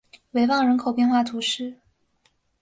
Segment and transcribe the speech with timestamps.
[0.31, 1.77] 维旺人口变化图示